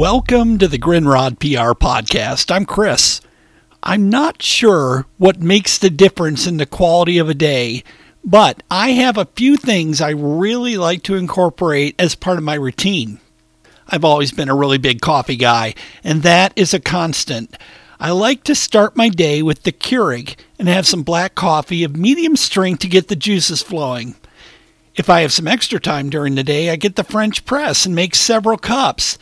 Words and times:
Welcome 0.00 0.56
to 0.60 0.66
the 0.66 0.78
Grindrod 0.78 1.40
PR 1.40 1.74
podcast. 1.78 2.50
I'm 2.50 2.64
Chris. 2.64 3.20
I'm 3.82 4.08
not 4.08 4.42
sure 4.42 5.04
what 5.18 5.42
makes 5.42 5.76
the 5.76 5.90
difference 5.90 6.46
in 6.46 6.56
the 6.56 6.64
quality 6.64 7.18
of 7.18 7.28
a 7.28 7.34
day, 7.34 7.84
but 8.24 8.62
I 8.70 8.92
have 8.92 9.18
a 9.18 9.28
few 9.36 9.58
things 9.58 10.00
I 10.00 10.12
really 10.12 10.78
like 10.78 11.02
to 11.02 11.16
incorporate 11.16 11.96
as 11.98 12.14
part 12.14 12.38
of 12.38 12.44
my 12.44 12.54
routine. 12.54 13.20
I've 13.88 14.06
always 14.06 14.32
been 14.32 14.48
a 14.48 14.56
really 14.56 14.78
big 14.78 15.02
coffee 15.02 15.36
guy, 15.36 15.74
and 16.02 16.22
that 16.22 16.54
is 16.56 16.72
a 16.72 16.80
constant. 16.80 17.54
I 18.00 18.12
like 18.12 18.42
to 18.44 18.54
start 18.54 18.96
my 18.96 19.10
day 19.10 19.42
with 19.42 19.64
the 19.64 19.72
Keurig 19.72 20.36
and 20.58 20.66
have 20.66 20.86
some 20.86 21.02
black 21.02 21.34
coffee 21.34 21.84
of 21.84 21.94
medium 21.94 22.36
strength 22.36 22.80
to 22.80 22.88
get 22.88 23.08
the 23.08 23.16
juices 23.16 23.62
flowing. 23.62 24.14
If 24.96 25.10
I 25.10 25.20
have 25.20 25.32
some 25.32 25.46
extra 25.46 25.78
time 25.78 26.08
during 26.08 26.36
the 26.36 26.42
day, 26.42 26.70
I 26.70 26.76
get 26.76 26.96
the 26.96 27.04
French 27.04 27.44
press 27.44 27.84
and 27.84 27.94
make 27.94 28.14
several 28.14 28.56
cups. 28.56 29.18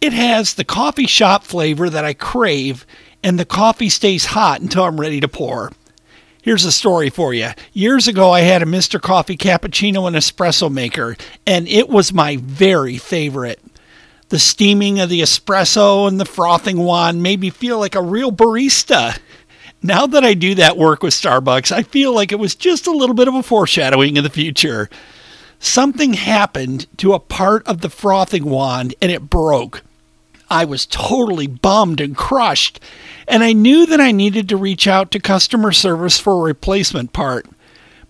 It 0.00 0.12
has 0.12 0.54
the 0.54 0.64
coffee 0.64 1.08
shop 1.08 1.42
flavor 1.42 1.90
that 1.90 2.04
I 2.04 2.14
crave, 2.14 2.86
and 3.22 3.38
the 3.38 3.44
coffee 3.44 3.88
stays 3.88 4.26
hot 4.26 4.60
until 4.60 4.84
I'm 4.84 5.00
ready 5.00 5.18
to 5.20 5.28
pour. 5.28 5.72
Here's 6.40 6.64
a 6.64 6.70
story 6.70 7.10
for 7.10 7.34
you. 7.34 7.50
Years 7.72 8.06
ago, 8.06 8.30
I 8.30 8.40
had 8.40 8.62
a 8.62 8.66
Mr. 8.66 9.00
Coffee 9.00 9.36
cappuccino 9.36 10.06
and 10.06 10.14
espresso 10.14 10.72
maker, 10.72 11.16
and 11.46 11.66
it 11.66 11.88
was 11.88 12.12
my 12.12 12.36
very 12.36 12.96
favorite. 12.96 13.60
The 14.28 14.38
steaming 14.38 15.00
of 15.00 15.08
the 15.08 15.20
espresso 15.20 16.06
and 16.06 16.20
the 16.20 16.24
frothing 16.24 16.78
wand 16.78 17.22
made 17.22 17.40
me 17.40 17.50
feel 17.50 17.78
like 17.80 17.96
a 17.96 18.02
real 18.02 18.30
barista. 18.30 19.18
Now 19.82 20.06
that 20.06 20.24
I 20.24 20.34
do 20.34 20.54
that 20.54 20.76
work 20.76 21.02
with 21.02 21.12
Starbucks, 21.12 21.72
I 21.72 21.82
feel 21.82 22.14
like 22.14 22.30
it 22.30 22.38
was 22.38 22.54
just 22.54 22.86
a 22.86 22.92
little 22.92 23.14
bit 23.14 23.26
of 23.26 23.34
a 23.34 23.42
foreshadowing 23.42 24.16
of 24.16 24.24
the 24.24 24.30
future. 24.30 24.88
Something 25.58 26.14
happened 26.14 26.86
to 26.98 27.14
a 27.14 27.20
part 27.20 27.66
of 27.66 27.80
the 27.80 27.90
frothing 27.90 28.44
wand 28.44 28.94
and 29.02 29.10
it 29.10 29.28
broke. 29.28 29.82
I 30.50 30.64
was 30.64 30.86
totally 30.86 31.46
bummed 31.46 32.00
and 32.00 32.16
crushed, 32.16 32.80
and 33.26 33.42
I 33.42 33.52
knew 33.52 33.86
that 33.86 34.00
I 34.00 34.12
needed 34.12 34.48
to 34.48 34.56
reach 34.56 34.86
out 34.86 35.10
to 35.10 35.20
customer 35.20 35.72
service 35.72 36.18
for 36.18 36.34
a 36.34 36.42
replacement 36.42 37.12
part. 37.12 37.46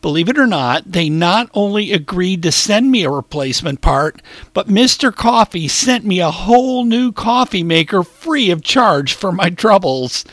Believe 0.00 0.28
it 0.28 0.39
or 0.39 0.47
not, 0.47 0.92
they 0.92 1.09
not 1.09 1.50
only 1.55 1.92
agreed 1.92 2.42
to 2.44 2.53
send 2.53 2.92
me 2.92 3.03
a 3.03 3.11
replacement 3.11 3.81
part, 3.81 4.22
but 4.55 4.69
Mr. 4.69 5.12
Coffee 5.12 5.66
sent 5.66 6.05
me 6.05 6.20
a 6.20 6.31
whole 6.31 6.84
new 6.84 7.11
coffee 7.11 7.64
maker 7.64 8.05
free 8.05 8.50
of 8.50 8.62
charge 8.62 9.12
for 9.12 9.33
my 9.33 9.50
troubles. 9.50 10.25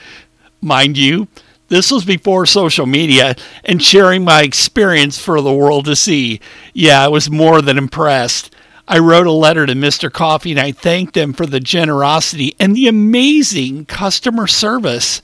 Mind 0.61 0.97
you, 0.97 1.27
this 1.69 1.91
was 1.91 2.05
before 2.05 2.45
social 2.45 2.85
media 2.85 3.35
and 3.63 3.81
sharing 3.81 4.23
my 4.23 4.43
experience 4.43 5.17
for 5.17 5.41
the 5.41 5.53
world 5.53 5.85
to 5.85 5.95
see. 5.95 6.39
Yeah, 6.73 7.03
I 7.03 7.07
was 7.07 7.31
more 7.31 7.63
than 7.63 7.79
impressed. 7.79 8.53
I 8.87 8.99
wrote 8.99 9.25
a 9.25 9.31
letter 9.31 9.65
to 9.65 9.73
Mr. 9.73 10.11
Coffee 10.11 10.51
and 10.51 10.59
I 10.59 10.71
thanked 10.71 11.15
them 11.15 11.33
for 11.33 11.47
the 11.47 11.59
generosity 11.59 12.55
and 12.59 12.75
the 12.75 12.87
amazing 12.87 13.85
customer 13.85 14.45
service. 14.45 15.23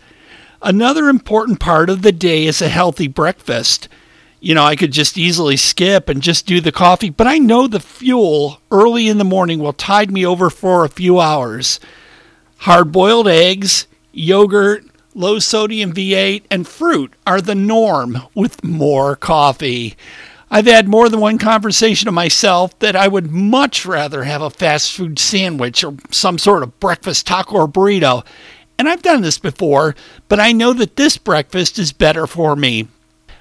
Another 0.64 1.10
important 1.10 1.60
part 1.60 1.90
of 1.90 2.02
the 2.02 2.12
day 2.12 2.46
is 2.46 2.62
a 2.62 2.70
healthy 2.70 3.08
breakfast. 3.08 3.88
You 4.40 4.56
know, 4.56 4.64
I 4.64 4.76
could 4.76 4.92
just 4.92 5.16
easily 5.16 5.58
skip 5.58 6.10
and 6.10 6.24
just 6.24 6.48
do 6.48 6.60
the 6.60 6.72
coffee, 6.72 7.12
but 7.12 7.28
I 7.28 7.38
know 7.38 7.68
the 7.68 7.80
fuel 7.80 8.60
early 8.72 9.08
in 9.08 9.20
the 9.20 9.24
morning 9.24 9.60
will 9.60 9.74
tide 9.74 10.10
me 10.10 10.26
over 10.26 10.50
for 10.50 10.84
a 10.84 10.90
few 10.90 11.20
hours. 11.20 11.80
Hard 12.58 12.92
boiled 12.92 13.28
eggs, 13.28 13.86
yogurt, 14.12 14.86
low 15.14 15.38
sodium 15.38 15.94
V8, 15.94 16.44
and 16.50 16.68
fruit 16.68 17.14
are 17.28 17.42
the 17.42 17.54
norm 17.54 18.24
with 18.34 18.64
more 18.64 19.16
coffee. 19.16 19.96
I've 20.54 20.66
had 20.68 20.90
more 20.90 21.08
than 21.08 21.22
one 21.22 21.38
conversation 21.38 22.08
to 22.08 22.12
myself 22.12 22.78
that 22.80 22.94
I 22.94 23.08
would 23.08 23.32
much 23.32 23.86
rather 23.86 24.26
have 24.26 24.42
a 24.42 24.50
fast 24.50 24.92
food 24.92 25.18
sandwich 25.18 25.82
or 25.82 25.96
some 26.12 26.38
sort 26.38 26.62
of 26.62 26.78
breakfast 26.82 27.26
taco 27.26 27.56
or 27.56 27.68
burrito. 27.70 28.26
And 28.78 28.90
I've 28.90 29.02
done 29.02 29.22
this 29.22 29.40
before, 29.40 29.96
but 30.28 30.42
I 30.42 30.52
know 30.52 30.74
that 30.74 30.98
this 30.98 31.18
breakfast 31.18 31.80
is 31.80 31.94
better 31.94 32.28
for 32.28 32.58
me. 32.58 32.90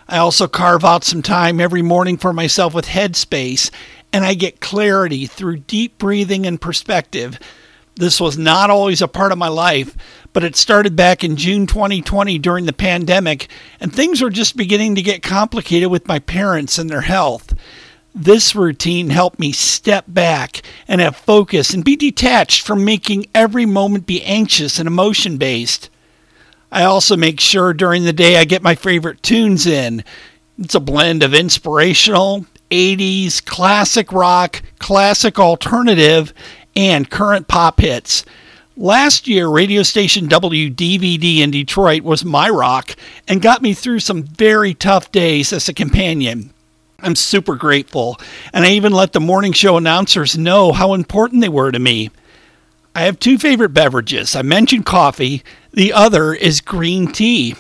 I 0.07 0.19
also 0.19 0.47
carve 0.47 0.85
out 0.85 1.03
some 1.03 1.21
time 1.21 1.61
every 1.61 1.83
morning 1.83 2.17
for 2.17 2.33
myself 2.33 2.75
with 2.75 2.87
Headspace, 2.87 3.73
and 4.13 4.25
I 4.25 4.35
get 4.35 4.61
clarity 4.61 5.27
through 5.27 5.59
deep 5.59 5.99
breathing 5.99 6.47
and 6.47 6.61
perspective. 6.61 7.41
This 8.01 8.19
was 8.19 8.39
not 8.39 8.71
always 8.71 9.03
a 9.03 9.09
part 9.09 9.31
of 9.31 9.37
my 9.37 9.49
life, 9.49 9.95
but 10.33 10.43
it 10.43 10.57
started 10.57 10.97
back 10.97 11.23
in 11.23 11.37
June 11.37 11.67
2020 11.67 12.39
during 12.39 12.65
the 12.65 12.73
pandemic, 12.73 13.49
and 13.79 13.95
things 13.95 14.23
were 14.23 14.31
just 14.31 14.57
beginning 14.57 14.95
to 14.95 15.03
get 15.03 15.23
complicated 15.23 15.91
with 15.91 16.09
my 16.09 16.19
parents 16.19 16.79
and 16.79 16.89
their 16.89 17.03
health. 17.03 17.53
This 18.15 18.55
routine 18.55 19.11
helped 19.11 19.39
me 19.39 19.53
step 19.53 20.07
back 20.09 20.63
and 20.89 21.03
have 21.03 21.15
focus 21.15 21.75
and 21.75 21.85
be 21.85 21.95
detached 21.95 22.67
from 22.67 22.87
making 22.87 23.27
every 23.35 23.67
moment 23.67 24.07
be 24.07 24.23
anxious 24.23 24.79
and 24.79 24.87
emotion 24.87 25.37
based. 25.37 25.91
I 26.73 26.85
also 26.85 27.19
make 27.19 27.39
sure 27.39 27.75
during 27.75 28.05
the 28.05 28.15
day 28.15 28.39
I 28.39 28.47
get 28.47 28.63
my 28.63 28.77
favorite 28.77 29.23
tunes 29.23 29.67
in. 29.67 30.05
It's 30.59 30.75
a 30.75 30.81
blend 30.81 31.23
of 31.23 31.35
inspirational, 31.35 32.47
80s, 32.71 33.45
classic 33.45 34.11
rock, 34.11 34.63
classic 34.79 35.39
alternative, 35.39 36.33
and 36.75 37.11
current 37.11 37.49
pop 37.49 37.81
hits. 37.81 38.25
Last 38.77 39.29
year, 39.29 39.49
radio 39.49 39.83
station 39.83 40.29
WDVD 40.29 41.39
in 41.39 41.51
Detroit 41.51 42.03
was 42.03 42.25
my 42.25 42.49
rock 42.49 42.97
and 43.29 43.43
got 43.43 43.63
me 43.63 43.75
through 43.75 44.01
some 44.01 44.23
very 44.23 44.73
tough 44.73 45.13
days 45.13 45.53
as 45.53 45.69
a 45.69 45.75
companion. 45.75 46.53
I'm 47.03 47.17
super 47.17 47.57
grateful, 47.57 48.19
and 48.53 48.65
I 48.65 48.71
even 48.71 48.93
let 48.93 49.13
the 49.13 49.21
morning 49.21 49.53
show 49.53 49.77
announcers 49.77 50.39
know 50.39 50.73
how 50.73 50.95
important 50.95 51.41
they 51.41 51.49
were 51.49 51.73
to 51.73 51.79
me. 51.79 52.11
I 52.95 53.03
have 53.03 53.19
two 53.19 53.39
favorite 53.39 53.71
beverages. 53.71 54.35
I 54.35 54.43
mentioned 54.43 54.87
coffee, 54.87 55.43
the 55.73 55.93
other 55.93 56.35
is 56.35 56.61
green 56.61 57.13
tea. 57.13 57.55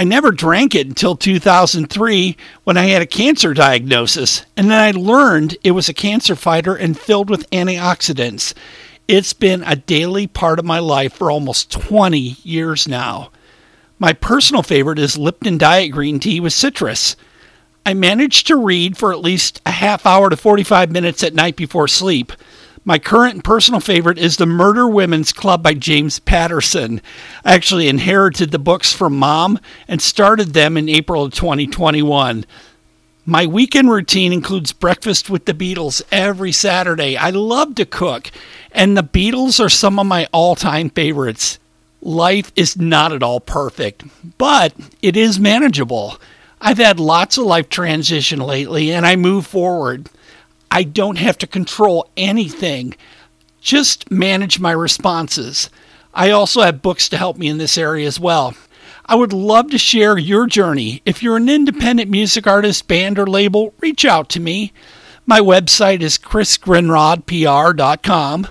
I 0.00 0.04
never 0.04 0.30
drank 0.32 0.74
it 0.74 0.86
until 0.86 1.14
2003 1.14 2.34
when 2.64 2.78
I 2.78 2.86
had 2.86 3.02
a 3.02 3.06
cancer 3.06 3.52
diagnosis, 3.52 4.46
and 4.56 4.70
then 4.70 4.78
I 4.78 4.98
learned 4.98 5.58
it 5.62 5.72
was 5.72 5.90
a 5.90 5.92
cancer 5.92 6.34
fighter 6.34 6.74
and 6.74 6.98
filled 6.98 7.28
with 7.28 7.50
antioxidants. 7.50 8.54
It's 9.06 9.34
been 9.34 9.62
a 9.62 9.76
daily 9.76 10.26
part 10.26 10.58
of 10.58 10.64
my 10.64 10.78
life 10.78 11.12
for 11.12 11.30
almost 11.30 11.70
20 11.72 12.18
years 12.18 12.88
now. 12.88 13.30
My 13.98 14.14
personal 14.14 14.62
favorite 14.62 14.98
is 14.98 15.18
Lipton 15.18 15.58
Diet 15.58 15.92
Green 15.92 16.18
Tea 16.18 16.40
with 16.40 16.54
citrus. 16.54 17.14
I 17.84 17.92
manage 17.92 18.44
to 18.44 18.56
read 18.56 18.96
for 18.96 19.12
at 19.12 19.20
least 19.20 19.60
a 19.66 19.70
half 19.70 20.06
hour 20.06 20.30
to 20.30 20.36
45 20.38 20.90
minutes 20.90 21.22
at 21.22 21.34
night 21.34 21.56
before 21.56 21.88
sleep. 21.88 22.32
My 22.90 22.98
current 22.98 23.34
and 23.34 23.44
personal 23.44 23.78
favorite 23.78 24.18
is 24.18 24.36
The 24.36 24.46
Murder 24.46 24.88
Women's 24.88 25.32
Club 25.32 25.62
by 25.62 25.74
James 25.74 26.18
Patterson. 26.18 27.00
I 27.44 27.54
actually 27.54 27.86
inherited 27.86 28.50
the 28.50 28.58
books 28.58 28.92
from 28.92 29.16
mom 29.16 29.60
and 29.86 30.02
started 30.02 30.54
them 30.54 30.76
in 30.76 30.88
April 30.88 31.22
of 31.22 31.32
2021. 31.32 32.44
My 33.24 33.46
weekend 33.46 33.92
routine 33.92 34.32
includes 34.32 34.72
breakfast 34.72 35.30
with 35.30 35.44
the 35.44 35.54
Beatles 35.54 36.02
every 36.10 36.50
Saturday. 36.50 37.16
I 37.16 37.30
love 37.30 37.76
to 37.76 37.84
cook, 37.84 38.32
and 38.72 38.96
the 38.96 39.04
Beatles 39.04 39.64
are 39.64 39.68
some 39.68 40.00
of 40.00 40.06
my 40.06 40.26
all 40.32 40.56
time 40.56 40.90
favorites. 40.90 41.60
Life 42.02 42.50
is 42.56 42.76
not 42.76 43.12
at 43.12 43.22
all 43.22 43.38
perfect, 43.38 44.02
but 44.36 44.74
it 45.00 45.16
is 45.16 45.38
manageable. 45.38 46.20
I've 46.60 46.78
had 46.78 46.98
lots 46.98 47.38
of 47.38 47.46
life 47.46 47.68
transition 47.68 48.40
lately, 48.40 48.90
and 48.90 49.06
I 49.06 49.14
move 49.14 49.46
forward. 49.46 50.10
I 50.70 50.84
don't 50.84 51.18
have 51.18 51.36
to 51.38 51.46
control 51.46 52.10
anything, 52.16 52.94
just 53.60 54.10
manage 54.10 54.60
my 54.60 54.72
responses. 54.72 55.68
I 56.12 56.30
also 56.30 56.62
have 56.62 56.82
books 56.82 57.08
to 57.10 57.16
help 57.16 57.36
me 57.36 57.46
in 57.48 57.58
this 57.58 57.78
area 57.78 58.06
as 58.06 58.18
well. 58.18 58.54
I 59.06 59.14
would 59.16 59.32
love 59.32 59.70
to 59.70 59.78
share 59.78 60.18
your 60.18 60.46
journey. 60.46 61.02
If 61.04 61.22
you're 61.22 61.36
an 61.36 61.48
independent 61.48 62.10
music 62.10 62.46
artist, 62.46 62.86
band, 62.86 63.18
or 63.18 63.26
label, 63.26 63.74
reach 63.80 64.04
out 64.04 64.28
to 64.30 64.40
me. 64.40 64.72
My 65.26 65.40
website 65.40 66.00
is 66.00 66.16
chrisgrindrodpr.com. 66.18 68.46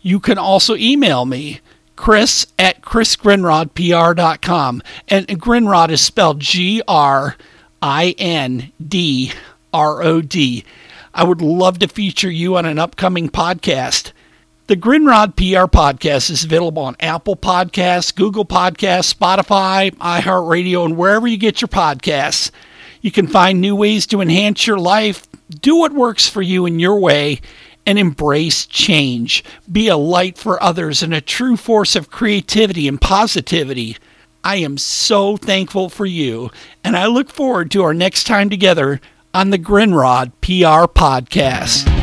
You 0.00 0.20
can 0.20 0.38
also 0.38 0.76
email 0.76 1.24
me, 1.24 1.60
chris 1.96 2.46
at 2.58 2.82
chrisgrindrodpr.com. 2.82 4.82
And 5.08 5.26
Grindrod 5.26 5.90
is 5.90 6.00
spelled 6.00 6.38
G 6.40 6.82
R 6.86 7.36
I 7.82 8.14
N 8.18 8.72
D 8.86 9.32
R 9.72 10.02
O 10.02 10.20
D. 10.20 10.64
I 11.18 11.24
would 11.24 11.42
love 11.42 11.80
to 11.80 11.88
feature 11.88 12.30
you 12.30 12.56
on 12.56 12.64
an 12.64 12.78
upcoming 12.78 13.28
podcast. 13.28 14.12
The 14.68 14.76
Grindrod 14.76 15.34
PR 15.34 15.66
podcast 15.66 16.30
is 16.30 16.44
available 16.44 16.84
on 16.84 16.94
Apple 17.00 17.34
Podcasts, 17.34 18.14
Google 18.14 18.44
Podcasts, 18.44 19.12
Spotify, 19.12 19.90
iHeartRadio, 19.96 20.84
and 20.84 20.96
wherever 20.96 21.26
you 21.26 21.36
get 21.36 21.60
your 21.60 21.66
podcasts. 21.66 22.52
You 23.00 23.10
can 23.10 23.26
find 23.26 23.60
new 23.60 23.74
ways 23.74 24.06
to 24.06 24.20
enhance 24.20 24.64
your 24.64 24.78
life, 24.78 25.26
do 25.60 25.74
what 25.74 25.92
works 25.92 26.28
for 26.28 26.40
you 26.40 26.66
in 26.66 26.78
your 26.78 27.00
way, 27.00 27.40
and 27.84 27.98
embrace 27.98 28.64
change. 28.64 29.42
Be 29.72 29.88
a 29.88 29.96
light 29.96 30.38
for 30.38 30.62
others 30.62 31.02
and 31.02 31.12
a 31.12 31.20
true 31.20 31.56
force 31.56 31.96
of 31.96 32.12
creativity 32.12 32.86
and 32.86 33.00
positivity. 33.00 33.96
I 34.44 34.58
am 34.58 34.78
so 34.78 35.36
thankful 35.36 35.88
for 35.88 36.06
you, 36.06 36.52
and 36.84 36.96
I 36.96 37.06
look 37.06 37.28
forward 37.28 37.72
to 37.72 37.82
our 37.82 37.92
next 37.92 38.28
time 38.28 38.50
together 38.50 39.00
on 39.34 39.50
the 39.50 39.58
Grindrod 39.58 40.32
PR 40.40 40.90
Podcast. 40.92 41.97